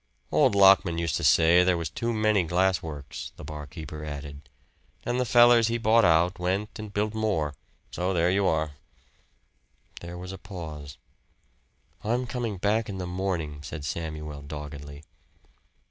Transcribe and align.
"Old 0.31 0.55
Lockman 0.55 0.97
used 0.97 1.15
to 1.17 1.23
say 1.23 1.63
there 1.63 1.77
was 1.77 1.91
too 1.91 2.11
many 2.11 2.41
glass 2.41 2.81
works," 2.81 3.33
the 3.35 3.43
barkeeper 3.43 4.03
added. 4.03 4.49
"An' 5.03 5.17
the 5.17 5.25
fellers 5.25 5.67
he 5.67 5.77
bought 5.77 6.03
out 6.03 6.39
went 6.39 6.79
an' 6.79 6.87
built 6.87 7.13
more. 7.13 7.53
So 7.91 8.11
there 8.11 8.31
you 8.31 8.47
are." 8.47 8.71
There 9.99 10.17
was 10.17 10.31
a 10.31 10.39
pause. 10.39 10.97
"I'm 12.03 12.25
coming 12.25 12.57
back 12.57 12.89
in 12.89 12.97
the 12.97 13.05
morning," 13.05 13.61
said 13.61 13.85
Samuel 13.85 14.41
doggedly. 14.41 15.03